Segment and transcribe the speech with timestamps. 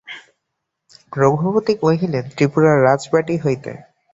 [1.13, 3.71] রঘুপতি কহিলেন, ত্রিপুরার রাজবাটী হইতে।